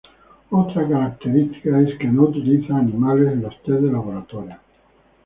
[0.49, 4.57] Otra característica es que no utiliza animales en los test de laboratorio.